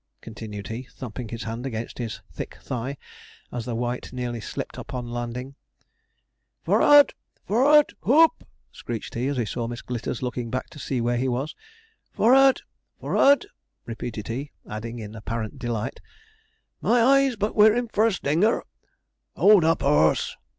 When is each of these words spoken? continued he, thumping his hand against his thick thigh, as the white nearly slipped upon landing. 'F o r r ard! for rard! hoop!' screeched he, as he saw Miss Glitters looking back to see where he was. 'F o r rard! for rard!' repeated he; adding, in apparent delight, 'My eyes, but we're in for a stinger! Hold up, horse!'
continued 0.19 0.69
he, 0.69 0.87
thumping 0.93 1.29
his 1.29 1.43
hand 1.43 1.63
against 1.63 1.99
his 1.99 2.21
thick 2.31 2.57
thigh, 2.59 2.97
as 3.51 3.65
the 3.65 3.75
white 3.75 4.11
nearly 4.11 4.41
slipped 4.41 4.79
upon 4.79 5.05
landing. 5.11 5.53
'F 6.63 6.69
o 6.69 6.73
r 6.73 6.81
r 6.81 6.89
ard! 6.97 7.13
for 7.45 7.61
rard! 7.61 7.93
hoop!' 8.01 8.43
screeched 8.71 9.13
he, 9.13 9.27
as 9.27 9.37
he 9.37 9.45
saw 9.45 9.67
Miss 9.67 9.83
Glitters 9.83 10.23
looking 10.23 10.49
back 10.49 10.71
to 10.71 10.79
see 10.79 11.01
where 11.01 11.17
he 11.17 11.27
was. 11.27 11.53
'F 12.15 12.19
o 12.19 12.23
r 12.23 12.31
rard! 12.31 12.63
for 12.99 13.11
rard!' 13.11 13.45
repeated 13.85 14.27
he; 14.27 14.49
adding, 14.67 14.97
in 14.97 15.13
apparent 15.13 15.59
delight, 15.59 15.99
'My 16.81 17.03
eyes, 17.03 17.35
but 17.35 17.55
we're 17.55 17.75
in 17.75 17.87
for 17.87 18.07
a 18.07 18.11
stinger! 18.11 18.63
Hold 19.35 19.63
up, 19.63 19.83
horse!' 19.83 20.35